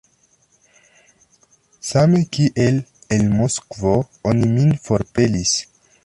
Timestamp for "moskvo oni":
3.41-4.49